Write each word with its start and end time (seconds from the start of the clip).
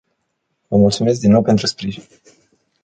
Vă 0.67 0.77
mulțumesc 0.77 1.19
din 1.19 1.31
nou 1.31 1.41
pentru 1.41 1.65
sprijin. 1.67 2.03